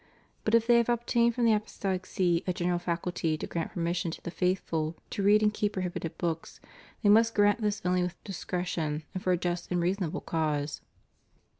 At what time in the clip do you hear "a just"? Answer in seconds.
9.31-9.69